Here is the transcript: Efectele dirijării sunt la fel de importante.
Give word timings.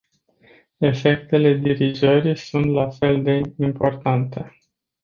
Efectele 0.77 1.53
dirijării 1.57 2.35
sunt 2.35 2.73
la 2.73 2.89
fel 2.89 3.23
de 3.23 3.41
importante. 3.57 4.57